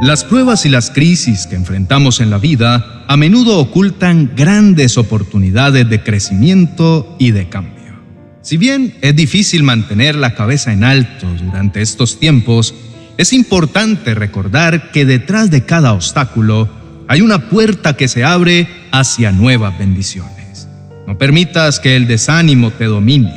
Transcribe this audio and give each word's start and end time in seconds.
Las 0.00 0.22
pruebas 0.22 0.64
y 0.64 0.68
las 0.68 0.90
crisis 0.90 1.48
que 1.48 1.56
enfrentamos 1.56 2.20
en 2.20 2.30
la 2.30 2.38
vida 2.38 3.04
a 3.08 3.16
menudo 3.16 3.58
ocultan 3.58 4.30
grandes 4.36 4.96
oportunidades 4.96 5.90
de 5.90 6.04
crecimiento 6.04 7.16
y 7.18 7.32
de 7.32 7.48
cambio. 7.48 7.98
Si 8.40 8.56
bien 8.56 8.94
es 9.00 9.16
difícil 9.16 9.64
mantener 9.64 10.14
la 10.14 10.36
cabeza 10.36 10.72
en 10.72 10.84
alto 10.84 11.26
durante 11.42 11.82
estos 11.82 12.20
tiempos, 12.20 12.76
es 13.16 13.32
importante 13.32 14.14
recordar 14.14 14.92
que 14.92 15.04
detrás 15.04 15.50
de 15.50 15.64
cada 15.64 15.92
obstáculo 15.92 16.68
hay 17.08 17.20
una 17.20 17.50
puerta 17.50 17.96
que 17.96 18.06
se 18.06 18.22
abre 18.22 18.68
hacia 18.92 19.32
nuevas 19.32 19.76
bendiciones. 19.80 20.68
No 21.08 21.18
permitas 21.18 21.80
que 21.80 21.96
el 21.96 22.06
desánimo 22.06 22.70
te 22.70 22.84
domine, 22.84 23.34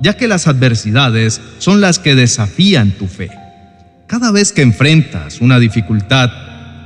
ya 0.00 0.16
que 0.16 0.28
las 0.28 0.46
adversidades 0.46 1.40
son 1.58 1.80
las 1.80 1.98
que 1.98 2.14
desafían 2.14 2.92
tu 2.92 3.08
fe. 3.08 3.28
Cada 4.06 4.30
vez 4.30 4.52
que 4.52 4.62
enfrentas 4.62 5.40
una 5.40 5.58
dificultad, 5.58 6.30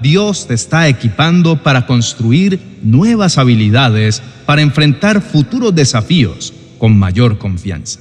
Dios 0.01 0.47
te 0.47 0.55
está 0.55 0.88
equipando 0.88 1.62
para 1.62 1.84
construir 1.84 2.59
nuevas 2.83 3.37
habilidades 3.37 4.23
para 4.46 4.62
enfrentar 4.62 5.20
futuros 5.20 5.74
desafíos 5.74 6.55
con 6.79 6.98
mayor 6.98 7.37
confianza. 7.37 8.01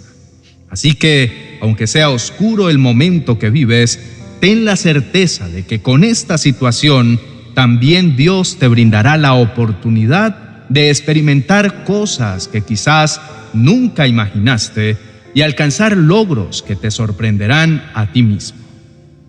Así 0.69 0.93
que, 0.93 1.57
aunque 1.61 1.85
sea 1.85 2.11
oscuro 2.11 2.69
el 2.69 2.77
momento 2.77 3.37
que 3.37 3.49
vives, 3.49 3.99
ten 4.39 4.63
la 4.63 4.77
certeza 4.77 5.49
de 5.49 5.65
que 5.65 5.81
con 5.81 6.05
esta 6.05 6.37
situación 6.37 7.19
también 7.53 8.15
Dios 8.15 8.57
te 8.57 8.69
brindará 8.69 9.17
la 9.17 9.33
oportunidad 9.33 10.63
de 10.69 10.89
experimentar 10.89 11.83
cosas 11.83 12.47
que 12.47 12.61
quizás 12.61 13.19
nunca 13.51 14.07
imaginaste 14.07 14.95
y 15.33 15.41
alcanzar 15.41 15.97
logros 15.97 16.63
que 16.63 16.77
te 16.77 16.89
sorprenderán 16.89 17.83
a 17.93 18.13
ti 18.13 18.23
mismo. 18.23 18.68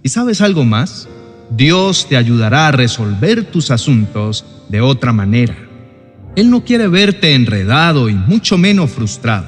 ¿Y 0.03 0.09
sabes 0.09 0.41
algo 0.41 0.65
más? 0.65 1.09
Dios 1.51 2.07
te 2.09 2.17
ayudará 2.17 2.69
a 2.69 2.73
resolver 2.73 3.45
tus 3.45 3.71
asuntos 3.71 4.47
de 4.69 4.80
otra 4.80 5.13
manera. 5.13 5.57
Él 6.37 6.49
no 6.49 6.65
quiere 6.65 6.88
verte 6.88 7.35
enredado 7.35 8.09
y 8.09 8.15
mucho 8.15 8.57
menos 8.57 8.91
frustrado. 8.91 9.47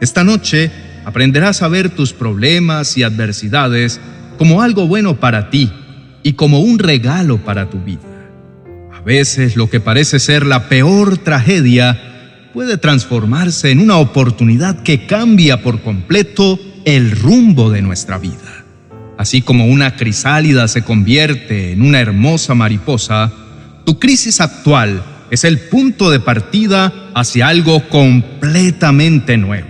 Esta 0.00 0.24
noche 0.24 0.70
aprenderás 1.04 1.62
a 1.62 1.68
ver 1.68 1.90
tus 1.90 2.12
problemas 2.12 2.96
y 2.96 3.02
adversidades 3.02 4.00
como 4.38 4.62
algo 4.62 4.86
bueno 4.86 5.16
para 5.20 5.50
ti 5.50 5.70
y 6.22 6.34
como 6.34 6.60
un 6.60 6.78
regalo 6.78 7.38
para 7.38 7.68
tu 7.68 7.78
vida. 7.80 8.00
A 8.94 9.00
veces 9.02 9.56
lo 9.56 9.68
que 9.68 9.80
parece 9.80 10.18
ser 10.20 10.46
la 10.46 10.68
peor 10.68 11.18
tragedia 11.18 12.48
puede 12.54 12.78
transformarse 12.78 13.70
en 13.70 13.80
una 13.80 13.98
oportunidad 13.98 14.82
que 14.82 15.06
cambia 15.06 15.62
por 15.62 15.82
completo 15.82 16.58
el 16.86 17.10
rumbo 17.10 17.70
de 17.70 17.82
nuestra 17.82 18.16
vida. 18.16 18.65
Así 19.18 19.40
como 19.40 19.66
una 19.66 19.96
crisálida 19.96 20.68
se 20.68 20.82
convierte 20.82 21.72
en 21.72 21.82
una 21.82 22.00
hermosa 22.00 22.54
mariposa, 22.54 23.32
tu 23.84 23.98
crisis 23.98 24.40
actual 24.40 25.02
es 25.30 25.44
el 25.44 25.58
punto 25.58 26.10
de 26.10 26.20
partida 26.20 26.92
hacia 27.14 27.48
algo 27.48 27.88
completamente 27.88 29.36
nuevo. 29.36 29.68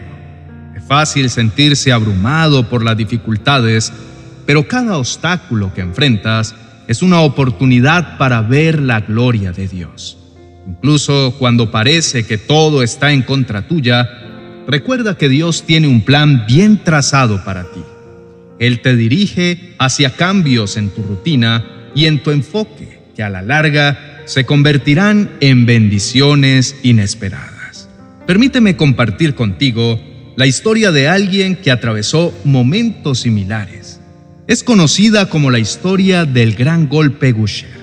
Es 0.76 0.84
fácil 0.84 1.30
sentirse 1.30 1.92
abrumado 1.92 2.68
por 2.68 2.82
las 2.84 2.96
dificultades, 2.96 3.92
pero 4.46 4.66
cada 4.66 4.98
obstáculo 4.98 5.72
que 5.72 5.80
enfrentas 5.80 6.54
es 6.88 7.02
una 7.02 7.20
oportunidad 7.20 8.18
para 8.18 8.42
ver 8.42 8.80
la 8.80 9.00
gloria 9.00 9.52
de 9.52 9.68
Dios. 9.68 10.18
Incluso 10.66 11.34
cuando 11.38 11.70
parece 11.70 12.26
que 12.26 12.38
todo 12.38 12.82
está 12.82 13.12
en 13.12 13.22
contra 13.22 13.68
tuya, 13.68 14.08
recuerda 14.66 15.16
que 15.16 15.28
Dios 15.28 15.64
tiene 15.64 15.86
un 15.86 16.02
plan 16.02 16.44
bien 16.46 16.82
trazado 16.82 17.44
para 17.44 17.64
ti. 17.64 17.80
Él 18.58 18.80
te 18.80 18.96
dirige 18.96 19.74
hacia 19.78 20.16
cambios 20.16 20.76
en 20.76 20.90
tu 20.90 21.02
rutina 21.02 21.64
y 21.94 22.06
en 22.06 22.22
tu 22.22 22.30
enfoque, 22.30 23.00
que 23.14 23.22
a 23.22 23.30
la 23.30 23.42
larga 23.42 24.22
se 24.26 24.44
convertirán 24.44 25.30
en 25.40 25.66
bendiciones 25.66 26.76
inesperadas. 26.82 27.88
Permíteme 28.26 28.76
compartir 28.76 29.34
contigo 29.34 30.00
la 30.36 30.46
historia 30.46 30.90
de 30.90 31.08
alguien 31.08 31.56
que 31.56 31.70
atravesó 31.70 32.34
momentos 32.44 33.20
similares. 33.20 34.00
Es 34.46 34.62
conocida 34.62 35.28
como 35.28 35.50
la 35.50 35.58
historia 35.58 36.24
del 36.24 36.54
gran 36.54 36.88
golpe 36.88 37.32
Gusher 37.32 37.76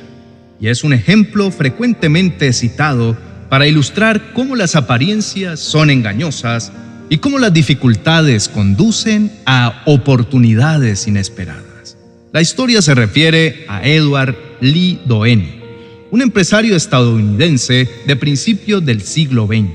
y 0.59 0.67
es 0.67 0.83
un 0.83 0.93
ejemplo 0.93 1.51
frecuentemente 1.51 2.53
citado 2.53 3.17
para 3.49 3.67
ilustrar 3.67 4.31
cómo 4.33 4.55
las 4.55 4.75
apariencias 4.75 5.59
son 5.59 5.89
engañosas 5.89 6.71
y 7.13 7.19
cómo 7.19 7.37
las 7.37 7.53
dificultades 7.53 8.49
conducen 8.49 9.31
a 9.45 9.83
oportunidades 9.85 11.07
inesperadas. 11.07 11.95
La 12.31 12.41
historia 12.41 12.81
se 12.81 12.95
refiere 12.95 13.65
a 13.67 13.87
Edward 13.87 14.35
Lee 14.61 14.99
Doheny, 15.05 15.61
un 16.09 16.23
empresario 16.23 16.75
estadounidense 16.75 17.87
de 18.07 18.15
principios 18.15 18.83
del 18.83 19.01
siglo 19.01 19.45
XX. 19.45 19.69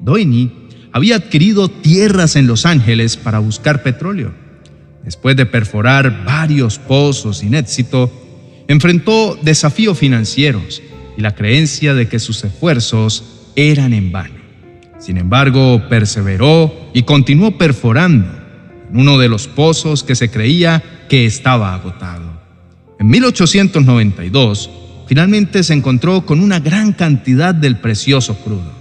Doheny 0.00 0.52
había 0.92 1.16
adquirido 1.16 1.70
tierras 1.70 2.36
en 2.36 2.46
Los 2.46 2.66
Ángeles 2.66 3.16
para 3.16 3.38
buscar 3.38 3.82
petróleo. 3.82 4.34
Después 5.02 5.36
de 5.36 5.46
perforar 5.46 6.22
varios 6.26 6.78
pozos 6.78 7.38
sin 7.38 7.54
éxito, 7.54 8.12
enfrentó 8.68 9.38
desafíos 9.40 9.98
financieros 9.98 10.82
y 11.16 11.22
la 11.22 11.34
creencia 11.34 11.94
de 11.94 12.08
que 12.08 12.18
sus 12.18 12.44
esfuerzos 12.44 13.24
eran 13.56 13.94
en 13.94 14.12
vano. 14.12 14.37
Sin 14.98 15.16
embargo, 15.16 15.82
perseveró 15.88 16.72
y 16.92 17.02
continuó 17.02 17.56
perforando 17.56 18.28
en 18.90 19.00
uno 19.00 19.18
de 19.18 19.28
los 19.28 19.46
pozos 19.46 20.02
que 20.02 20.14
se 20.14 20.30
creía 20.30 20.82
que 21.08 21.24
estaba 21.24 21.74
agotado. 21.74 22.38
En 22.98 23.08
1892, 23.08 24.70
finalmente 25.06 25.62
se 25.62 25.74
encontró 25.74 26.26
con 26.26 26.40
una 26.40 26.58
gran 26.58 26.92
cantidad 26.92 27.54
del 27.54 27.78
precioso 27.78 28.36
crudo, 28.38 28.72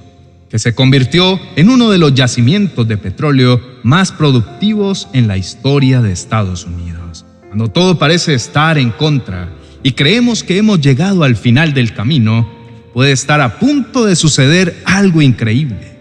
que 0.50 0.58
se 0.58 0.74
convirtió 0.74 1.40
en 1.56 1.70
uno 1.70 1.92
de 1.92 2.00
los 2.00 2.16
yacimientos 2.16 2.88
de 2.88 2.98
petróleo 2.98 3.62
más 3.84 4.12
productivos 4.12 5.08
en 5.14 5.28
la 5.28 5.38
historia 5.38 6.02
de 6.02 6.12
Estados 6.12 6.66
Unidos. 6.66 7.26
Cuando 7.48 7.70
todo 7.70 8.00
parece 8.00 8.34
estar 8.34 8.78
en 8.78 8.90
contra 8.90 9.50
y 9.84 9.92
creemos 9.92 10.44
que 10.44 10.58
hemos 10.58 10.82
llegado 10.82 11.24
al 11.24 11.36
final 11.36 11.74
del 11.74 11.94
camino, 11.94 12.50
puede 12.94 13.12
estar 13.12 13.40
a 13.40 13.60
punto 13.60 14.06
de 14.06 14.16
suceder 14.16 14.82
algo 14.86 15.22
increíble. 15.22 15.97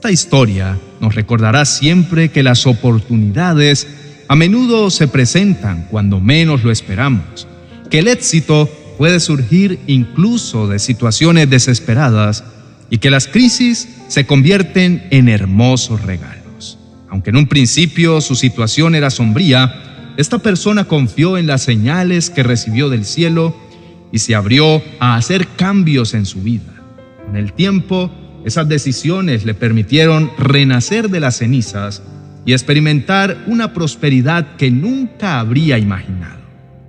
Esta 0.00 0.12
historia 0.12 0.78
nos 0.98 1.14
recordará 1.14 1.66
siempre 1.66 2.30
que 2.30 2.42
las 2.42 2.66
oportunidades 2.66 3.86
a 4.28 4.34
menudo 4.34 4.88
se 4.88 5.08
presentan 5.08 5.88
cuando 5.90 6.20
menos 6.20 6.64
lo 6.64 6.70
esperamos, 6.70 7.46
que 7.90 7.98
el 7.98 8.08
éxito 8.08 8.66
puede 8.96 9.20
surgir 9.20 9.78
incluso 9.86 10.68
de 10.68 10.78
situaciones 10.78 11.50
desesperadas 11.50 12.44
y 12.88 12.96
que 12.96 13.10
las 13.10 13.26
crisis 13.26 13.90
se 14.08 14.24
convierten 14.24 15.06
en 15.10 15.28
hermosos 15.28 16.00
regalos. 16.00 16.78
Aunque 17.10 17.28
en 17.28 17.36
un 17.36 17.46
principio 17.46 18.22
su 18.22 18.36
situación 18.36 18.94
era 18.94 19.10
sombría, 19.10 20.14
esta 20.16 20.38
persona 20.38 20.84
confió 20.84 21.36
en 21.36 21.46
las 21.46 21.60
señales 21.60 22.30
que 22.30 22.42
recibió 22.42 22.88
del 22.88 23.04
cielo 23.04 23.54
y 24.12 24.20
se 24.20 24.34
abrió 24.34 24.82
a 24.98 25.16
hacer 25.16 25.46
cambios 25.58 26.14
en 26.14 26.24
su 26.24 26.40
vida. 26.40 26.72
Con 27.26 27.36
el 27.36 27.52
tiempo, 27.52 28.10
esas 28.44 28.68
decisiones 28.68 29.44
le 29.44 29.54
permitieron 29.54 30.30
renacer 30.38 31.10
de 31.10 31.20
las 31.20 31.38
cenizas 31.38 32.02
y 32.46 32.52
experimentar 32.52 33.44
una 33.46 33.72
prosperidad 33.74 34.56
que 34.56 34.70
nunca 34.70 35.40
habría 35.40 35.78
imaginado. 35.78 36.40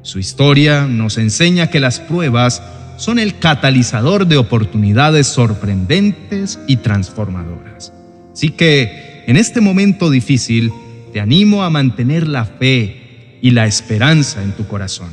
Su 0.02 0.20
historia 0.20 0.88
nos 0.88 1.18
enseña 1.18 1.68
que 1.68 1.80
las 1.80 2.00
pruebas 2.00 2.64
son 2.98 3.20
el 3.20 3.38
catalizador 3.38 4.28
de 4.28 4.38
oportunidades 4.38 5.28
sorprendentes 5.28 6.60
y 6.68 6.78
transformadoras. 6.78 7.94
Así 8.34 8.50
que, 8.50 9.24
en 9.28 9.38
este 9.38 9.60
momento 9.60 10.10
difícil, 10.10 10.72
te 11.12 11.20
animo 11.20 11.64
a 11.64 11.70
mantener 11.70 12.28
la 12.28 12.46
fe 12.46 13.38
y 13.42 13.52
la 13.52 13.66
esperanza 13.66 14.44
en 14.44 14.52
tu 14.54 14.68
corazón. 14.68 15.10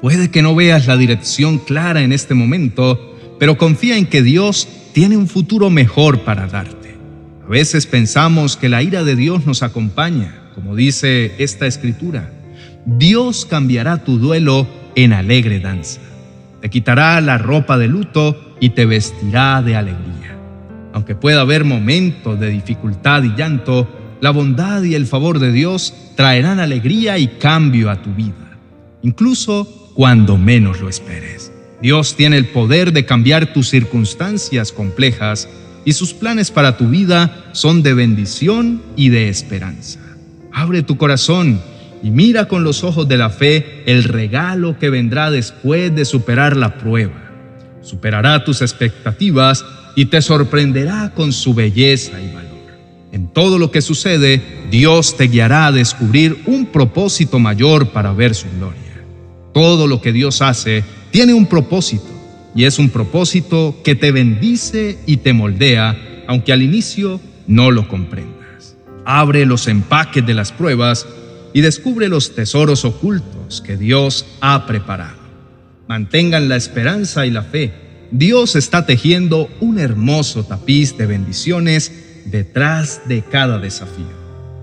Puede 0.00 0.30
que 0.30 0.42
no 0.42 0.54
veas 0.54 0.86
la 0.86 0.96
dirección 0.96 1.58
clara 1.58 2.02
en 2.02 2.12
este 2.12 2.34
momento, 2.34 3.16
pero 3.38 3.58
confía 3.58 3.96
en 3.96 4.06
que 4.06 4.22
Dios 4.22 4.68
tiene 4.96 5.18
un 5.18 5.28
futuro 5.28 5.68
mejor 5.68 6.20
para 6.20 6.46
darte. 6.46 6.96
A 7.44 7.50
veces 7.50 7.84
pensamos 7.84 8.56
que 8.56 8.70
la 8.70 8.82
ira 8.82 9.04
de 9.04 9.14
Dios 9.14 9.44
nos 9.44 9.62
acompaña, 9.62 10.34
como 10.54 10.74
dice 10.74 11.34
esta 11.36 11.66
escritura. 11.66 12.32
Dios 12.86 13.44
cambiará 13.44 14.04
tu 14.04 14.16
duelo 14.16 14.66
en 14.94 15.12
alegre 15.12 15.60
danza. 15.60 16.00
Te 16.62 16.70
quitará 16.70 17.20
la 17.20 17.36
ropa 17.36 17.76
de 17.76 17.88
luto 17.88 18.56
y 18.58 18.70
te 18.70 18.86
vestirá 18.86 19.60
de 19.60 19.76
alegría. 19.76 20.34
Aunque 20.94 21.14
pueda 21.14 21.42
haber 21.42 21.64
momentos 21.64 22.40
de 22.40 22.48
dificultad 22.48 23.22
y 23.22 23.34
llanto, 23.36 23.86
la 24.22 24.30
bondad 24.30 24.82
y 24.82 24.94
el 24.94 25.06
favor 25.06 25.40
de 25.40 25.52
Dios 25.52 25.92
traerán 26.16 26.58
alegría 26.58 27.18
y 27.18 27.28
cambio 27.28 27.90
a 27.90 28.00
tu 28.00 28.14
vida, 28.14 28.56
incluso 29.02 29.92
cuando 29.94 30.38
menos 30.38 30.80
lo 30.80 30.88
esperes. 30.88 31.52
Dios 31.80 32.16
tiene 32.16 32.38
el 32.38 32.46
poder 32.46 32.92
de 32.92 33.04
cambiar 33.04 33.52
tus 33.52 33.68
circunstancias 33.68 34.72
complejas 34.72 35.48
y 35.84 35.92
sus 35.92 36.14
planes 36.14 36.50
para 36.50 36.76
tu 36.76 36.88
vida 36.88 37.50
son 37.52 37.82
de 37.82 37.94
bendición 37.94 38.82
y 38.96 39.10
de 39.10 39.28
esperanza. 39.28 40.00
Abre 40.52 40.82
tu 40.82 40.96
corazón 40.96 41.60
y 42.02 42.10
mira 42.10 42.48
con 42.48 42.64
los 42.64 42.82
ojos 42.82 43.06
de 43.08 43.18
la 43.18 43.30
fe 43.30 43.82
el 43.86 44.04
regalo 44.04 44.78
que 44.78 44.90
vendrá 44.90 45.30
después 45.30 45.94
de 45.94 46.04
superar 46.04 46.56
la 46.56 46.78
prueba. 46.78 47.30
Superará 47.82 48.42
tus 48.42 48.62
expectativas 48.62 49.64
y 49.94 50.06
te 50.06 50.22
sorprenderá 50.22 51.12
con 51.14 51.32
su 51.32 51.54
belleza 51.54 52.20
y 52.20 52.34
valor. 52.34 52.46
En 53.12 53.28
todo 53.28 53.58
lo 53.58 53.70
que 53.70 53.80
sucede, 53.80 54.42
Dios 54.70 55.16
te 55.16 55.28
guiará 55.28 55.66
a 55.66 55.72
descubrir 55.72 56.42
un 56.46 56.66
propósito 56.66 57.38
mayor 57.38 57.90
para 57.90 58.12
ver 58.12 58.34
su 58.34 58.46
gloria. 58.58 58.80
Todo 59.54 59.86
lo 59.86 60.00
que 60.00 60.12
Dios 60.12 60.42
hace 60.42 60.84
tiene 61.16 61.32
un 61.32 61.46
propósito 61.46 62.04
y 62.54 62.64
es 62.64 62.78
un 62.78 62.90
propósito 62.90 63.80
que 63.82 63.94
te 63.94 64.12
bendice 64.12 64.98
y 65.06 65.16
te 65.16 65.32
moldea, 65.32 65.96
aunque 66.28 66.52
al 66.52 66.60
inicio 66.60 67.22
no 67.46 67.70
lo 67.70 67.88
comprendas. 67.88 68.76
Abre 69.06 69.46
los 69.46 69.66
empaques 69.66 70.26
de 70.26 70.34
las 70.34 70.52
pruebas 70.52 71.06
y 71.54 71.62
descubre 71.62 72.10
los 72.10 72.34
tesoros 72.34 72.84
ocultos 72.84 73.62
que 73.62 73.78
Dios 73.78 74.26
ha 74.42 74.66
preparado. 74.66 75.16
Mantengan 75.88 76.50
la 76.50 76.56
esperanza 76.56 77.24
y 77.24 77.30
la 77.30 77.44
fe. 77.44 77.72
Dios 78.10 78.54
está 78.54 78.84
tejiendo 78.84 79.48
un 79.60 79.78
hermoso 79.78 80.44
tapiz 80.44 80.98
de 80.98 81.06
bendiciones 81.06 81.92
detrás 82.26 83.08
de 83.08 83.22
cada 83.22 83.58
desafío. 83.58 84.04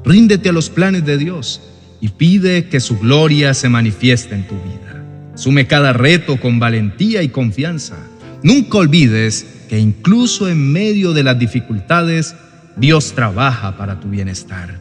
Ríndete 0.05 0.49
a 0.49 0.53
los 0.53 0.69
planes 0.69 1.03
de 1.03 1.17
Dios 1.17 1.61
y 1.99 2.09
pide 2.09 2.69
que 2.69 2.79
su 2.79 2.99
gloria 2.99 3.55
se 3.55 3.69
manifieste 3.69 4.35
en 4.35 4.47
tu 4.47 4.53
vida. 4.53 4.92
Sume 5.35 5.67
cada 5.67 5.93
reto 5.93 6.39
con 6.39 6.59
valentía 6.59 7.23
y 7.23 7.29
confianza. 7.29 7.95
Nunca 8.43 8.77
olvides 8.77 9.45
que 9.69 9.79
incluso 9.79 10.49
en 10.49 10.71
medio 10.71 11.13
de 11.13 11.23
las 11.23 11.39
dificultades, 11.39 12.35
Dios 12.75 13.13
trabaja 13.13 13.77
para 13.77 13.99
tu 13.99 14.09
bienestar. 14.09 14.79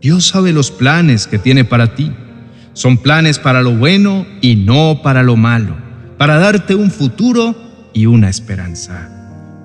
Dios 0.00 0.26
sabe 0.28 0.52
los 0.52 0.70
planes 0.70 1.26
que 1.26 1.38
tiene 1.38 1.64
para 1.64 1.94
ti. 1.94 2.12
Son 2.72 2.98
planes 2.98 3.38
para 3.38 3.62
lo 3.62 3.76
bueno 3.76 4.26
y 4.40 4.56
no 4.56 5.00
para 5.02 5.22
lo 5.22 5.36
malo, 5.36 5.76
para 6.16 6.38
darte 6.38 6.74
un 6.74 6.90
futuro 6.90 7.54
y 7.92 8.06
una 8.06 8.30
esperanza. 8.30 9.10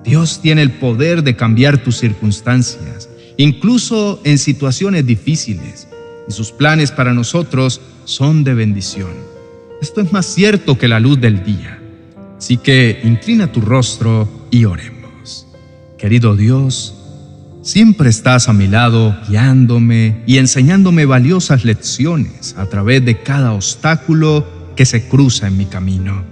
Dios 0.04 0.40
tiene 0.42 0.62
el 0.62 0.72
poder 0.72 1.22
de 1.22 1.36
cambiar 1.36 1.78
tus 1.78 1.96
circunstancias, 1.96 3.08
incluso 3.36 4.20
en 4.24 4.38
situaciones 4.38 5.06
difíciles, 5.06 5.88
y 6.28 6.32
sus 6.32 6.52
planes 6.52 6.92
para 6.92 7.14
nosotros 7.14 7.80
son 8.04 8.44
de 8.44 8.54
bendición. 8.54 9.37
Esto 9.80 10.00
es 10.00 10.12
más 10.12 10.26
cierto 10.26 10.78
que 10.78 10.88
la 10.88 11.00
luz 11.00 11.20
del 11.20 11.44
día. 11.44 11.78
Así 12.36 12.56
que 12.56 13.00
inclina 13.04 13.52
tu 13.52 13.60
rostro 13.60 14.28
y 14.50 14.64
oremos. 14.64 15.46
Querido 15.98 16.36
Dios, 16.36 16.98
Siempre 17.68 18.08
estás 18.08 18.48
a 18.48 18.54
mi 18.54 18.66
lado 18.66 19.14
guiándome 19.28 20.22
y 20.26 20.38
enseñándome 20.38 21.04
valiosas 21.04 21.66
lecciones 21.66 22.54
a 22.56 22.64
través 22.64 23.04
de 23.04 23.20
cada 23.22 23.52
obstáculo 23.52 24.46
que 24.74 24.86
se 24.86 25.06
cruza 25.06 25.48
en 25.48 25.58
mi 25.58 25.66
camino. 25.66 26.24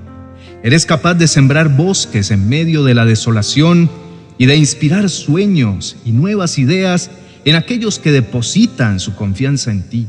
Eres 0.63 0.87
capaz 0.87 1.13
de 1.13 1.29
sembrar 1.29 1.77
bosques 1.77 2.31
en 2.31 2.49
medio 2.49 2.85
de 2.85 2.95
la 2.95 3.05
desolación 3.05 3.91
y 4.39 4.47
de 4.47 4.57
inspirar 4.57 5.11
sueños 5.11 5.97
y 6.07 6.13
nuevas 6.13 6.59
ideas 6.59 7.11
en 7.45 7.57
aquellos 7.57 7.99
que 7.99 8.13
depositan 8.13 8.99
su 8.99 9.15
confianza 9.15 9.71
en 9.71 9.83
ti. 9.91 10.07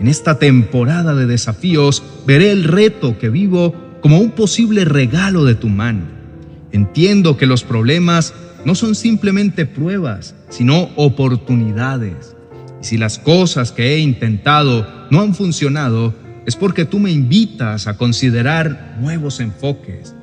En 0.00 0.08
esta 0.08 0.38
temporada 0.38 1.14
de 1.14 1.26
desafíos 1.26 2.02
veré 2.26 2.52
el 2.52 2.64
reto 2.64 3.18
que 3.18 3.28
vivo 3.28 3.74
como 4.00 4.18
un 4.18 4.30
posible 4.30 4.86
regalo 4.86 5.44
de 5.44 5.54
tu 5.54 5.68
mano. 5.68 6.06
Entiendo 6.72 7.36
que 7.36 7.44
los 7.44 7.64
problemas 7.64 8.32
no 8.64 8.74
son 8.74 8.94
simplemente 8.94 9.66
pruebas, 9.66 10.34
sino 10.48 10.88
oportunidades. 10.96 12.34
Y 12.80 12.84
si 12.84 12.96
las 12.96 13.18
cosas 13.18 13.72
que 13.72 13.94
he 13.94 13.98
intentado 13.98 14.88
no 15.10 15.20
han 15.20 15.34
funcionado, 15.34 16.14
es 16.46 16.56
porque 16.56 16.86
tú 16.86 16.98
me 16.98 17.10
invitas 17.10 17.86
a 17.86 17.98
considerar 17.98 18.96
nuevos 19.02 19.38
enfoques. 19.38 20.14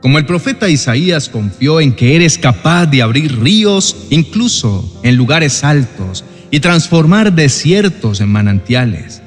Como 0.00 0.16
el 0.16 0.24
profeta 0.24 0.70
Isaías 0.70 1.28
confió 1.28 1.82
en 1.82 1.92
que 1.92 2.16
eres 2.16 2.38
capaz 2.38 2.86
de 2.86 3.02
abrir 3.02 3.38
ríos 3.38 4.06
incluso 4.08 5.00
en 5.02 5.16
lugares 5.16 5.64
altos 5.64 6.24
y 6.50 6.60
transformar 6.60 7.32
desiertos 7.32 8.20
en 8.20 8.28
manantiales. 8.28 9.22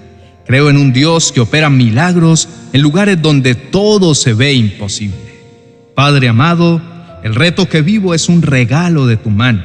Creo 0.46 0.70
en 0.70 0.78
un 0.78 0.92
Dios 0.92 1.32
que 1.32 1.40
opera 1.40 1.70
milagros 1.70 2.50
en 2.74 2.82
lugares 2.82 3.22
donde 3.22 3.56
todo 3.56 4.16
se 4.16 4.34
ve 4.34 4.54
imposible. 4.54 5.18
Padre 5.96 6.30
amado, 6.30 6.82
el 7.24 7.36
reto 7.36 7.70
que 7.70 7.82
vivo 7.82 8.14
es 8.14 8.28
un 8.28 8.42
regalo 8.42 9.06
de 9.06 9.18
tu 9.18 9.30
mano. 9.30 9.64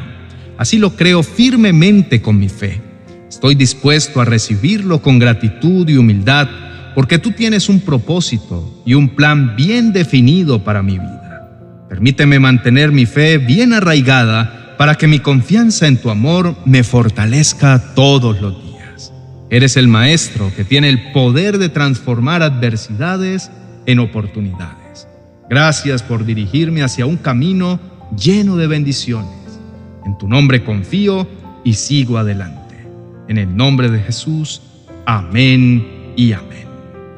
Así 0.59 0.79
lo 0.79 0.95
creo 0.97 1.23
firmemente 1.23 2.21
con 2.21 2.39
mi 2.39 2.49
fe. 2.49 2.81
Estoy 3.29 3.55
dispuesto 3.55 4.21
a 4.21 4.25
recibirlo 4.25 5.03
con 5.03 5.19
gratitud 5.19 5.89
y 5.89 5.97
humildad 5.97 6.49
porque 6.95 7.19
tú 7.19 7.33
tienes 7.33 7.69
un 7.69 7.81
propósito 7.81 8.83
y 8.87 8.95
un 8.95 9.11
plan 9.11 9.57
bien 9.57 9.93
definido 9.93 10.65
para 10.65 10.83
mi 10.83 10.99
vida. 10.99 11.87
Permíteme 11.89 12.39
mantener 12.39 12.91
mi 12.93 13.07
fe 13.07 13.39
bien 13.39 13.73
arraigada 13.73 14.66
para 14.77 14.97
que 14.97 15.07
mi 15.07 15.21
confianza 15.21 15.87
en 15.87 15.97
tu 15.97 16.11
amor 16.11 16.57
me 16.65 16.85
fortalezca 16.85 17.95
todos 17.95 18.41
los 18.41 18.63
días. 18.63 19.13
Eres 19.51 19.77
el 19.77 19.89
Maestro 19.89 20.53
que 20.57 20.65
tiene 20.65 20.89
el 20.89 21.13
poder 21.13 21.59
de 21.59 21.69
transformar 21.69 22.43
adversidades 22.43 23.51
en 23.87 24.01
oportunidades. 24.01 25.09
Gracias 25.49 26.03
por 26.03 26.25
dirigirme 26.25 26.83
hacia 26.83 27.07
un 27.07 27.17
camino 27.17 27.79
lleno 28.17 28.57
de 28.57 28.67
bendiciones. 28.67 29.61
En 30.05 30.19
tu 30.19 30.29
nombre 30.29 30.65
confío 30.65 31.29
y 31.65 31.75
sigo 31.75 32.19
adelante. 32.19 32.77
En 33.29 33.39
el 33.39 33.57
nombre 33.57 33.91
de 33.91 34.01
Jesús, 34.01 34.63
amén 35.05 36.13
y 36.17 36.33
amén. 36.33 36.67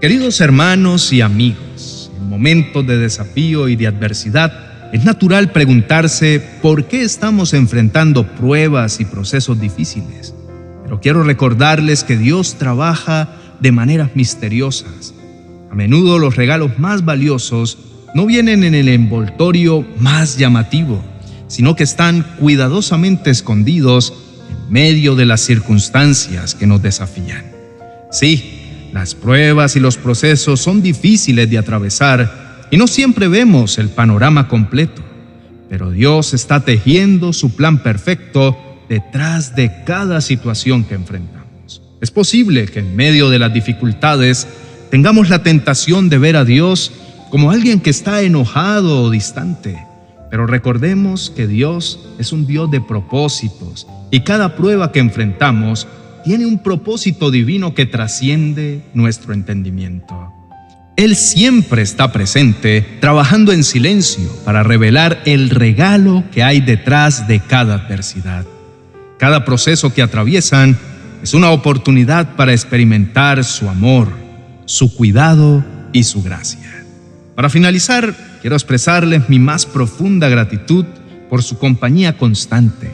Queridos 0.00 0.40
hermanos 0.40 1.12
y 1.12 1.22
amigos, 1.22 2.11
en 2.16 2.28
momentos 2.28 2.87
de 2.87 2.99
desafío 2.99 3.69
y 3.69 3.76
de 3.76 3.87
adversidad, 3.87 4.67
es 4.93 5.05
natural 5.05 5.52
preguntarse 5.52 6.43
por 6.62 6.87
qué 6.87 7.02
estamos 7.02 7.52
enfrentando 7.52 8.26
pruebas 8.26 9.00
y 9.00 9.05
procesos 9.05 9.61
difíciles. 9.61 10.35
Pero 10.82 11.00
quiero 11.00 11.23
recordarles 11.23 12.05
que 12.05 12.17
Dios 12.17 12.55
trabaja 12.55 13.29
de 13.61 13.70
maneras 13.70 14.11
misteriosas. 14.14 15.12
A 15.70 15.75
menudo 15.75 16.19
los 16.19 16.37
regalos 16.37 16.79
más 16.79 17.05
valiosos 17.05 17.76
no 18.14 18.25
vienen 18.25 18.64
en 18.64 18.75
el 18.75 18.88
envoltorio 18.88 19.87
más 19.99 20.38
llamativo, 20.38 21.05
sino 21.49 21.76
que 21.76 21.85
están 21.85 22.23
cuidadosamente 22.38 23.31
escondidos 23.31 24.14
en 24.49 24.73
medio 24.73 25.14
de 25.14 25.26
las 25.26 25.43
circunstancias 25.43 26.55
que 26.55 26.67
nos 26.67 26.81
desafían. 26.81 27.44
Sí, 28.11 28.88
las 28.94 29.14
pruebas 29.14 29.76
y 29.76 29.81
los 29.81 29.99
procesos 29.99 30.61
son 30.61 30.81
difíciles 30.81 31.50
de 31.50 31.58
atravesar 31.58 32.48
y 32.70 32.76
no 32.76 32.87
siempre 32.87 33.28
vemos 33.28 33.78
el 33.78 33.88
panorama 33.88 34.48
completo, 34.48 35.02
pero 35.68 35.90
Dios 35.90 36.34
está 36.34 36.64
tejiendo 36.64 37.32
su 37.32 37.56
plan 37.56 37.82
perfecto 37.82 38.56
detrás 38.88 39.54
de 39.54 39.84
cada 39.84 40.20
situación 40.20 40.84
que 40.84 40.94
enfrentamos. 40.94 41.82
Es 42.00 42.10
posible 42.10 42.66
que 42.66 42.80
en 42.80 42.96
medio 42.96 43.30
de 43.30 43.38
las 43.38 43.52
dificultades 43.52 44.46
tengamos 44.90 45.28
la 45.28 45.42
tentación 45.42 46.08
de 46.08 46.18
ver 46.18 46.37
a 46.37 46.44
Dios 46.44 46.92
como 47.30 47.50
alguien 47.50 47.80
que 47.80 47.90
está 47.90 48.22
enojado 48.22 49.02
o 49.02 49.10
distante. 49.10 49.78
Pero 50.30 50.46
recordemos 50.46 51.30
que 51.30 51.46
Dios 51.46 52.00
es 52.18 52.32
un 52.32 52.46
Dios 52.46 52.70
de 52.70 52.80
propósitos 52.80 53.87
y 54.10 54.20
cada 54.20 54.56
prueba 54.56 54.92
que 54.92 55.00
enfrentamos 55.00 55.87
tiene 56.25 56.46
un 56.46 56.62
propósito 56.62 57.30
divino 57.30 57.75
que 57.75 57.87
trasciende 57.87 58.84
nuestro 58.92 59.32
entendimiento. 59.32 60.38
Él 60.99 61.14
siempre 61.14 61.81
está 61.81 62.11
presente, 62.11 62.85
trabajando 63.00 63.52
en 63.52 63.62
silencio 63.62 64.28
para 64.45 64.64
revelar 64.64 65.23
el 65.26 65.49
regalo 65.49 66.25
que 66.33 66.43
hay 66.43 66.61
detrás 66.61 67.28
de 67.28 67.38
cada 67.38 67.75
adversidad. 67.75 68.45
Cada 69.17 69.45
proceso 69.45 69.95
que 69.95 70.02
atraviesan 70.02 70.76
es 71.23 71.35
una 71.35 71.52
oportunidad 71.52 72.35
para 72.35 72.50
experimentar 72.50 73.45
su 73.45 73.69
amor, 73.69 74.09
su 74.64 74.93
cuidado 74.93 75.64
y 75.93 76.02
su 76.02 76.21
gracia. 76.21 76.85
Para 77.37 77.49
finalizar, 77.49 78.12
quiero 78.40 78.57
expresarles 78.57 79.28
mi 79.28 79.38
más 79.38 79.67
profunda 79.67 80.28
gratitud 80.28 80.85
por 81.31 81.45
su 81.45 81.59
compañía 81.59 82.19
constante. 82.19 82.90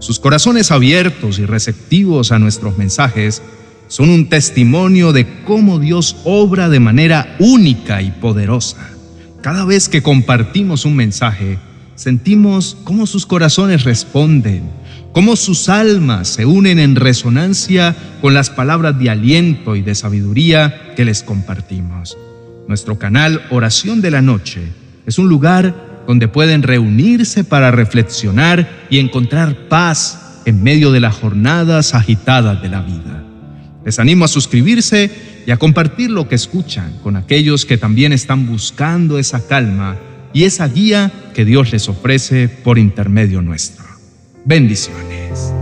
Sus 0.00 0.18
corazones 0.18 0.72
abiertos 0.72 1.38
y 1.38 1.46
receptivos 1.46 2.32
a 2.32 2.40
nuestros 2.40 2.76
mensajes 2.78 3.42
son 3.94 4.10
un 4.10 4.28
testimonio 4.28 5.12
de 5.12 5.24
cómo 5.44 5.78
Dios 5.78 6.16
obra 6.24 6.68
de 6.68 6.80
manera 6.80 7.36
única 7.38 8.02
y 8.02 8.10
poderosa. 8.10 8.90
Cada 9.40 9.64
vez 9.64 9.88
que 9.88 10.02
compartimos 10.02 10.84
un 10.84 10.96
mensaje, 10.96 11.60
sentimos 11.94 12.76
cómo 12.82 13.06
sus 13.06 13.24
corazones 13.24 13.84
responden, 13.84 14.68
cómo 15.12 15.36
sus 15.36 15.68
almas 15.68 16.26
se 16.26 16.44
unen 16.44 16.80
en 16.80 16.96
resonancia 16.96 17.94
con 18.20 18.34
las 18.34 18.50
palabras 18.50 18.98
de 18.98 19.10
aliento 19.10 19.76
y 19.76 19.82
de 19.82 19.94
sabiduría 19.94 20.92
que 20.96 21.04
les 21.04 21.22
compartimos. 21.22 22.18
Nuestro 22.66 22.98
canal 22.98 23.42
Oración 23.50 24.00
de 24.00 24.10
la 24.10 24.22
Noche 24.22 24.72
es 25.06 25.20
un 25.20 25.28
lugar 25.28 26.02
donde 26.08 26.26
pueden 26.26 26.64
reunirse 26.64 27.44
para 27.44 27.70
reflexionar 27.70 28.68
y 28.90 28.98
encontrar 28.98 29.68
paz 29.68 30.40
en 30.46 30.64
medio 30.64 30.90
de 30.90 30.98
las 30.98 31.14
jornadas 31.14 31.94
agitadas 31.94 32.60
de 32.60 32.68
la 32.70 32.82
vida. 32.82 33.23
Les 33.84 33.98
animo 33.98 34.24
a 34.24 34.28
suscribirse 34.28 35.10
y 35.46 35.50
a 35.50 35.58
compartir 35.58 36.10
lo 36.10 36.26
que 36.26 36.34
escuchan 36.34 36.98
con 37.02 37.16
aquellos 37.16 37.66
que 37.66 37.76
también 37.76 38.12
están 38.12 38.46
buscando 38.46 39.18
esa 39.18 39.46
calma 39.46 39.96
y 40.32 40.44
esa 40.44 40.66
guía 40.68 41.12
que 41.34 41.44
Dios 41.44 41.70
les 41.70 41.88
ofrece 41.88 42.48
por 42.48 42.78
intermedio 42.78 43.42
nuestro. 43.42 43.84
Bendiciones. 44.46 45.52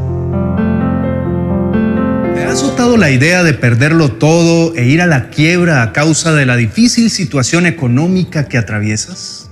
¿Te 2.35 2.45
ha 2.45 2.53
azotado 2.53 2.97
la 2.97 3.11
idea 3.11 3.43
de 3.43 3.55
perderlo 3.55 4.13
todo 4.13 4.75
e 4.77 4.87
ir 4.87 5.03
a 5.03 5.07
la 5.07 5.31
quiebra 5.31 5.83
a 5.83 5.93
causa 5.93 6.33
de 6.33 6.47
la 6.47 6.57
difícil 6.57 7.11
situación 7.11 7.67
económica 7.67 8.49
que 8.49 8.57
atraviesas? 8.57 9.51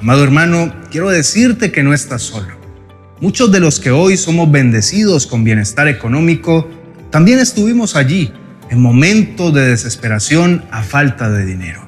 Amado 0.00 0.24
hermano, 0.24 0.74
quiero 0.90 1.10
decirte 1.10 1.70
que 1.70 1.82
no 1.82 1.92
estás 1.92 2.22
solo. 2.22 2.56
Muchos 3.20 3.50
de 3.50 3.60
los 3.60 3.80
que 3.80 3.90
hoy 3.90 4.16
somos 4.16 4.50
bendecidos 4.50 5.26
con 5.26 5.42
bienestar 5.42 5.88
económico, 5.88 6.68
también 7.10 7.38
estuvimos 7.38 7.96
allí 7.96 8.32
en 8.70 8.80
momentos 8.80 9.54
de 9.54 9.68
desesperación 9.68 10.64
a 10.70 10.82
falta 10.82 11.30
de 11.30 11.44
dinero. 11.44 11.86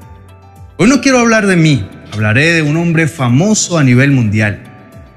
Hoy 0.76 0.88
no 0.88 1.00
quiero 1.00 1.18
hablar 1.18 1.46
de 1.46 1.56
mí, 1.56 1.88
hablaré 2.12 2.52
de 2.52 2.62
un 2.62 2.76
hombre 2.76 3.08
famoso 3.08 3.78
a 3.78 3.84
nivel 3.84 4.12
mundial, 4.12 4.60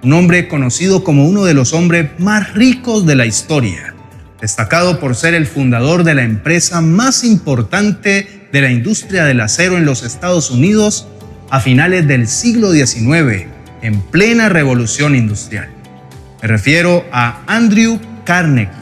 un 0.04 0.14
hombre 0.14 0.48
conocido 0.48 1.04
como 1.04 1.28
uno 1.28 1.46
de 1.46 1.54
los 1.54 1.74
hombres 1.74 2.10
más 2.18 2.54
ricos 2.54 3.06
de 3.06 3.16
la 3.16 3.26
historia, 3.26 3.94
destacado 4.42 5.00
por 5.00 5.16
ser 5.16 5.36
el 5.36 5.46
fundador 5.46 6.04
de 6.04 6.16
la 6.16 6.24
empresa 6.24 6.82
más 6.82 7.24
importante 7.24 8.48
de 8.52 8.62
la 8.62 8.72
industria 8.72 9.26
del 9.26 9.40
acero 9.40 9.78
en 9.78 9.86
los 9.86 10.04
Estados 10.04 10.50
Unidos 10.50 11.08
a 11.52 11.60
finales 11.60 12.08
del 12.08 12.28
siglo 12.28 12.72
XIX, 12.72 13.46
en 13.82 14.02
plena 14.02 14.50
revolución 14.50 15.16
industrial. 15.16 15.70
Me 16.42 16.48
refiero 16.48 17.06
a 17.12 17.42
Andrew 17.46 18.00
Carnegie. 18.26 18.81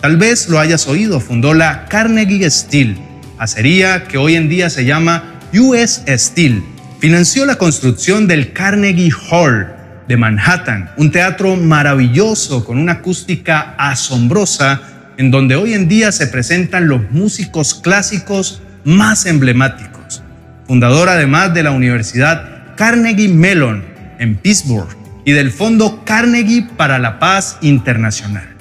Tal 0.00 0.16
vez 0.16 0.48
lo 0.48 0.60
hayas 0.60 0.86
oído, 0.86 1.18
fundó 1.18 1.54
la 1.54 1.86
Carnegie 1.86 2.48
Steel, 2.48 2.96
acería 3.36 4.04
que 4.04 4.16
hoy 4.16 4.36
en 4.36 4.48
día 4.48 4.70
se 4.70 4.84
llama 4.84 5.40
US 5.52 6.02
Steel. 6.06 6.62
Financió 7.00 7.44
la 7.46 7.56
construcción 7.56 8.28
del 8.28 8.52
Carnegie 8.52 9.10
Hall 9.28 9.74
de 10.06 10.16
Manhattan, 10.16 10.90
un 10.98 11.10
teatro 11.10 11.56
maravilloso 11.56 12.64
con 12.64 12.78
una 12.78 12.92
acústica 12.92 13.74
asombrosa 13.76 14.82
en 15.16 15.32
donde 15.32 15.56
hoy 15.56 15.74
en 15.74 15.88
día 15.88 16.12
se 16.12 16.28
presentan 16.28 16.86
los 16.86 17.10
músicos 17.10 17.74
clásicos 17.74 18.62
más 18.84 19.26
emblemáticos. 19.26 20.22
Fundador 20.68 21.08
además 21.08 21.54
de 21.54 21.64
la 21.64 21.72
Universidad 21.72 22.76
Carnegie 22.76 23.28
Mellon 23.28 23.84
en 24.20 24.36
Pittsburgh 24.36 24.96
y 25.24 25.32
del 25.32 25.50
Fondo 25.50 26.04
Carnegie 26.04 26.68
para 26.76 27.00
la 27.00 27.18
Paz 27.18 27.58
Internacional. 27.62 28.57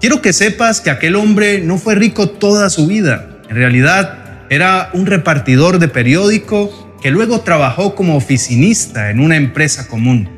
Quiero 0.00 0.20
que 0.20 0.32
sepas 0.32 0.80
que 0.80 0.90
aquel 0.90 1.16
hombre 1.16 1.60
no 1.60 1.78
fue 1.78 1.94
rico 1.94 2.28
toda 2.28 2.68
su 2.68 2.86
vida. 2.86 3.40
En 3.48 3.56
realidad, 3.56 4.46
era 4.50 4.90
un 4.92 5.06
repartidor 5.06 5.78
de 5.78 5.88
periódico 5.88 6.94
que 7.00 7.10
luego 7.10 7.40
trabajó 7.40 7.94
como 7.94 8.16
oficinista 8.16 9.10
en 9.10 9.20
una 9.20 9.36
empresa 9.36 9.88
común. 9.88 10.28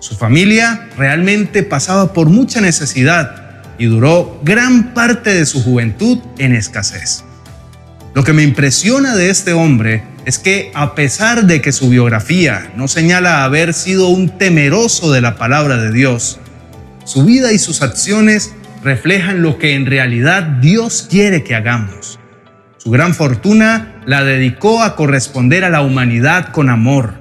Su 0.00 0.16
familia 0.16 0.88
realmente 0.96 1.62
pasaba 1.62 2.12
por 2.12 2.28
mucha 2.28 2.60
necesidad 2.60 3.62
y 3.78 3.86
duró 3.86 4.40
gran 4.42 4.94
parte 4.94 5.32
de 5.32 5.46
su 5.46 5.62
juventud 5.62 6.18
en 6.38 6.54
escasez. 6.54 7.24
Lo 8.14 8.24
que 8.24 8.32
me 8.32 8.42
impresiona 8.42 9.14
de 9.14 9.30
este 9.30 9.52
hombre 9.52 10.02
es 10.24 10.38
que 10.38 10.72
a 10.74 10.94
pesar 10.96 11.46
de 11.46 11.62
que 11.62 11.72
su 11.72 11.88
biografía 11.88 12.72
no 12.74 12.88
señala 12.88 13.44
haber 13.44 13.74
sido 13.74 14.08
un 14.08 14.38
temeroso 14.38 15.12
de 15.12 15.20
la 15.20 15.36
palabra 15.36 15.76
de 15.76 15.92
Dios, 15.92 16.40
su 17.04 17.24
vida 17.24 17.52
y 17.52 17.58
sus 17.58 17.80
acciones 17.80 18.52
reflejan 18.82 19.42
lo 19.42 19.58
que 19.58 19.74
en 19.74 19.86
realidad 19.86 20.42
Dios 20.42 21.06
quiere 21.08 21.44
que 21.44 21.54
hagamos. 21.54 22.18
Su 22.76 22.90
gran 22.90 23.14
fortuna 23.14 24.00
la 24.06 24.24
dedicó 24.24 24.82
a 24.82 24.96
corresponder 24.96 25.64
a 25.64 25.70
la 25.70 25.82
humanidad 25.82 26.52
con 26.52 26.70
amor. 26.70 27.14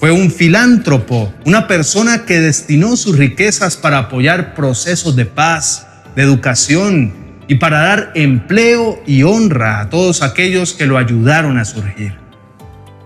Fue 0.00 0.10
un 0.10 0.30
filántropo, 0.30 1.32
una 1.44 1.68
persona 1.68 2.24
que 2.24 2.40
destinó 2.40 2.96
sus 2.96 3.16
riquezas 3.16 3.76
para 3.76 3.98
apoyar 3.98 4.54
procesos 4.54 5.14
de 5.14 5.26
paz, 5.26 5.86
de 6.16 6.22
educación 6.22 7.12
y 7.46 7.56
para 7.56 7.78
dar 7.80 8.12
empleo 8.14 9.00
y 9.06 9.22
honra 9.22 9.80
a 9.80 9.90
todos 9.90 10.22
aquellos 10.22 10.72
que 10.72 10.86
lo 10.86 10.98
ayudaron 10.98 11.58
a 11.58 11.64
surgir. 11.64 12.14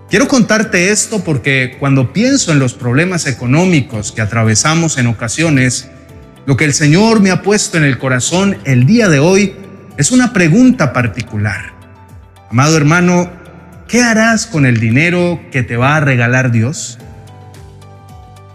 Quiero 0.09 0.27
contarte 0.29 0.89
esto 0.89 1.21
porque 1.23 1.75
cuando 1.79 2.13
pienso 2.13 2.53
en 2.53 2.59
los 2.59 2.73
problemas 2.73 3.27
económicos 3.27 4.13
que 4.13 4.21
atravesamos 4.21 4.97
en 4.97 5.07
ocasiones, 5.07 5.89
lo 6.47 6.55
que 6.55 6.63
el 6.63 6.73
Señor 6.73 7.19
me 7.19 7.29
ha 7.29 7.43
puesto 7.43 7.77
en 7.77 7.83
el 7.83 7.97
corazón 7.97 8.57
el 8.63 8.85
día 8.85 9.09
de 9.09 9.19
hoy 9.19 9.53
es 9.97 10.11
una 10.11 10.31
pregunta 10.31 10.93
particular. 10.93 11.73
Amado 12.49 12.77
hermano, 12.77 13.29
¿qué 13.89 14.01
harás 14.01 14.47
con 14.47 14.65
el 14.65 14.79
dinero 14.79 15.41
que 15.51 15.61
te 15.61 15.75
va 15.75 15.97
a 15.97 15.99
regalar 15.99 16.53
Dios? 16.53 16.99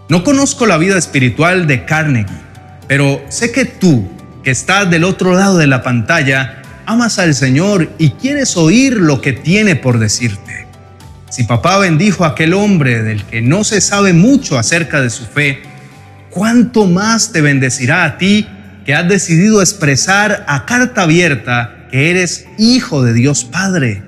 No 0.09 0.23
conozco 0.23 0.65
la 0.65 0.79
vida 0.79 0.97
espiritual 0.97 1.67
de 1.67 1.85
Carnegie, 1.85 2.35
pero 2.87 3.23
sé 3.29 3.51
que 3.51 3.65
tú, 3.65 4.09
que 4.43 4.49
estás 4.49 4.89
del 4.89 5.03
otro 5.03 5.35
lado 5.35 5.59
de 5.59 5.67
la 5.67 5.83
pantalla, 5.83 6.63
amas 6.87 7.19
al 7.19 7.35
Señor 7.35 7.91
y 7.99 8.09
quieres 8.09 8.57
oír 8.57 8.93
lo 8.93 9.21
que 9.21 9.33
tiene 9.33 9.75
por 9.75 9.99
decirte. 9.99 10.65
Si 11.29 11.43
papá 11.43 11.77
bendijo 11.77 12.25
a 12.25 12.29
aquel 12.29 12.55
hombre 12.55 13.03
del 13.03 13.23
que 13.23 13.43
no 13.43 13.63
se 13.63 13.81
sabe 13.81 14.13
mucho 14.13 14.57
acerca 14.57 14.99
de 14.99 15.11
su 15.11 15.25
fe, 15.25 15.61
¿cuánto 16.33 16.87
más 16.87 17.31
te 17.31 17.41
bendecirá 17.41 18.05
a 18.05 18.17
ti 18.17 18.47
que 18.85 18.95
has 18.95 19.07
decidido 19.07 19.61
expresar 19.61 20.43
a 20.47 20.65
carta 20.65 21.03
abierta 21.03 21.87
que 21.91 22.09
eres 22.09 22.45
hijo 22.57 23.03
de 23.03 23.13
Dios 23.13 23.45
Padre? 23.45 24.03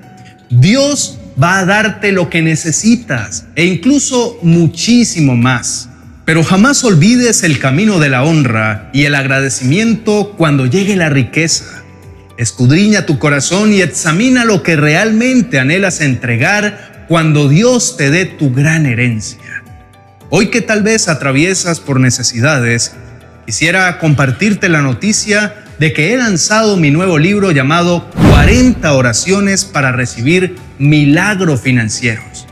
Dios 0.50 1.18
va 1.42 1.58
a 1.58 1.64
darte 1.64 2.12
lo 2.12 2.28
que 2.28 2.42
necesitas 2.42 3.46
e 3.54 3.64
incluso 3.64 4.38
muchísimo 4.42 5.36
más. 5.36 5.88
Pero 6.24 6.42
jamás 6.42 6.82
olvides 6.82 7.44
el 7.44 7.60
camino 7.60 8.00
de 8.00 8.08
la 8.08 8.24
honra 8.24 8.90
y 8.92 9.04
el 9.04 9.14
agradecimiento 9.14 10.34
cuando 10.36 10.66
llegue 10.66 10.96
la 10.96 11.08
riqueza. 11.08 11.84
Escudriña 12.36 13.06
tu 13.06 13.20
corazón 13.20 13.72
y 13.72 13.80
examina 13.80 14.44
lo 14.44 14.64
que 14.64 14.74
realmente 14.74 15.60
anhelas 15.60 16.00
entregar 16.00 17.06
cuando 17.08 17.48
Dios 17.48 17.96
te 17.96 18.10
dé 18.10 18.24
tu 18.26 18.52
gran 18.52 18.86
herencia. 18.86 19.62
Hoy 20.28 20.48
que 20.48 20.60
tal 20.60 20.82
vez 20.82 21.08
atraviesas 21.08 21.78
por 21.78 22.00
necesidades, 22.00 22.96
quisiera 23.46 23.98
compartirte 23.98 24.68
la 24.68 24.82
noticia 24.82 25.54
de 25.78 25.92
que 25.92 26.12
he 26.12 26.16
lanzado 26.16 26.76
mi 26.76 26.90
nuevo 26.90 27.16
libro 27.16 27.52
llamado 27.52 28.10
40 28.30 28.92
oraciones 28.92 29.64
para 29.64 29.92
recibir 29.92 30.56
milagros 30.80 31.60
financieros. 31.60 32.48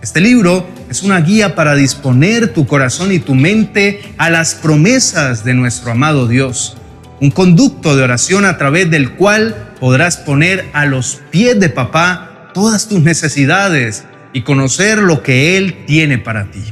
Este 0.00 0.20
libro 0.20 0.68
es 0.88 1.02
una 1.02 1.20
guía 1.20 1.56
para 1.56 1.74
disponer 1.74 2.52
tu 2.52 2.68
corazón 2.68 3.10
y 3.10 3.18
tu 3.18 3.34
mente 3.34 4.00
a 4.16 4.30
las 4.30 4.54
promesas 4.54 5.42
de 5.42 5.54
nuestro 5.54 5.90
amado 5.90 6.28
Dios, 6.28 6.76
un 7.20 7.32
conducto 7.32 7.96
de 7.96 8.04
oración 8.04 8.44
a 8.44 8.58
través 8.58 8.92
del 8.92 9.14
cual 9.16 9.74
podrás 9.80 10.18
poner 10.18 10.66
a 10.72 10.86
los 10.86 11.20
pies 11.32 11.58
de 11.58 11.68
papá 11.68 12.50
todas 12.54 12.88
tus 12.88 13.00
necesidades 13.00 14.04
y 14.32 14.42
conocer 14.42 14.98
lo 14.98 15.24
que 15.24 15.56
Él 15.56 15.84
tiene 15.84 16.18
para 16.18 16.48
ti. 16.48 16.62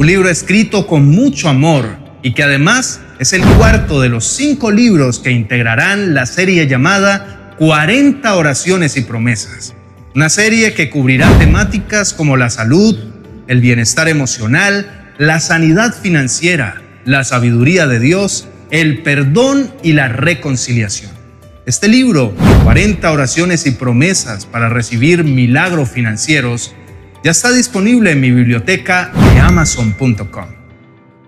Un 0.00 0.06
libro 0.06 0.30
escrito 0.30 0.86
con 0.86 1.10
mucho 1.10 1.50
amor 1.50 1.98
y 2.22 2.32
que 2.32 2.42
además 2.42 3.00
es 3.18 3.34
el 3.34 3.42
cuarto 3.42 4.00
de 4.00 4.08
los 4.08 4.24
cinco 4.24 4.70
libros 4.70 5.18
que 5.18 5.30
integrarán 5.30 6.14
la 6.14 6.24
serie 6.24 6.66
llamada 6.66 7.54
40 7.58 8.34
oraciones 8.34 8.96
y 8.96 9.02
promesas. 9.02 9.74
Una 10.14 10.30
serie 10.30 10.72
que 10.72 10.88
cubrirá 10.88 11.30
temáticas 11.38 12.14
como 12.14 12.38
la 12.38 12.48
salud, 12.48 12.96
el 13.46 13.60
bienestar 13.60 14.08
emocional, 14.08 15.12
la 15.18 15.38
sanidad 15.38 15.94
financiera, 15.94 16.80
la 17.04 17.22
sabiduría 17.22 17.86
de 17.86 18.00
Dios, 18.00 18.48
el 18.70 19.02
perdón 19.02 19.70
y 19.82 19.92
la 19.92 20.08
reconciliación. 20.08 21.10
Este 21.66 21.88
libro, 21.88 22.34
40 22.64 23.12
oraciones 23.12 23.66
y 23.66 23.72
promesas 23.72 24.46
para 24.46 24.70
recibir 24.70 25.24
milagros 25.24 25.90
financieros, 25.90 26.74
ya 27.22 27.30
está 27.30 27.52
disponible 27.52 28.12
en 28.12 28.20
mi 28.20 28.30
biblioteca 28.30 29.12
de 29.34 29.40
amazon.com. 29.40 30.46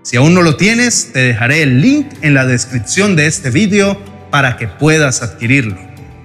Si 0.01 0.17
aún 0.17 0.33
no 0.33 0.41
lo 0.41 0.57
tienes, 0.57 1.11
te 1.13 1.19
dejaré 1.19 1.61
el 1.61 1.81
link 1.81 2.07
en 2.21 2.33
la 2.33 2.45
descripción 2.45 3.15
de 3.15 3.27
este 3.27 3.51
video 3.51 3.97
para 4.29 4.57
que 4.57 4.67
puedas 4.67 5.21
adquirirlo. 5.21 5.77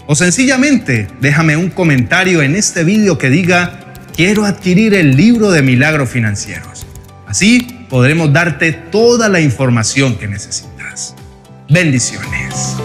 O 0.06 0.14
sencillamente 0.14 1.06
déjame 1.20 1.56
un 1.56 1.70
comentario 1.70 2.42
en 2.42 2.56
este 2.56 2.82
video 2.82 3.18
que 3.18 3.30
diga 3.30 3.94
quiero 4.16 4.46
adquirir 4.46 4.94
el 4.94 5.16
libro 5.16 5.50
de 5.50 5.62
milagros 5.62 6.08
financieros. 6.08 6.86
Así 7.26 7.86
podremos 7.90 8.32
darte 8.32 8.72
toda 8.72 9.28
la 9.28 9.40
información 9.40 10.16
que 10.16 10.26
necesitas. 10.26 11.14
Bendiciones. 11.68 12.78